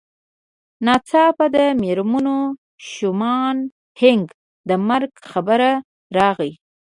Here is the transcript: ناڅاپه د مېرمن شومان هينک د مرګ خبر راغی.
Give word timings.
ناڅاپه 0.85 1.45
د 1.55 1.57
مېرمن 1.81 2.27
شومان 2.91 3.57
هينک 3.99 4.27
د 4.67 4.69
مرګ 4.87 5.11
خبر 5.31 5.61
راغی. 6.17 6.51